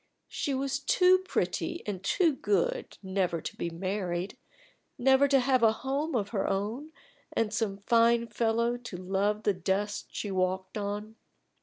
She 0.29 0.55
was 0.55 0.79
too 0.79 1.19
pretty 1.19 1.83
and 1.85 2.03
too 2.03 2.33
good 2.33 2.97
never 3.03 3.39
to 3.39 3.55
be 3.55 3.69
married 3.69 4.35
never 4.97 5.27
to 5.27 5.39
have 5.39 5.61
a 5.61 5.73
home 5.73 6.15
of 6.15 6.29
her 6.29 6.47
own 6.49 6.91
and 7.33 7.53
some 7.53 7.77
fine 7.85 8.25
fellow 8.25 8.77
to 8.77 8.97
love 8.97 9.43
the 9.43 9.53
dust 9.53 10.07
she 10.09 10.31
walked 10.31 10.75
on. 10.75 11.17